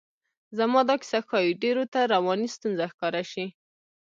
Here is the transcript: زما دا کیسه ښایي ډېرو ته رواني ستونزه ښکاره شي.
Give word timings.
زما 0.57 0.79
دا 0.89 0.95
کیسه 1.01 1.19
ښایي 1.27 1.51
ډېرو 1.63 1.83
ته 1.93 1.99
رواني 2.13 2.47
ستونزه 2.55 2.85
ښکاره 2.91 3.23
شي. 3.31 3.45